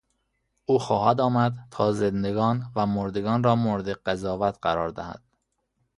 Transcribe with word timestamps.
او 0.65 0.79
خواهد 0.79 1.21
آمد 1.21 1.53
تا 1.71 1.91
زندگان 1.93 2.71
و 2.75 2.85
مردگان 2.85 3.43
را 3.43 3.55
مورد 3.55 3.89
قضاوت 3.89 4.57
قرار 4.61 4.89
دهد. 4.89 5.21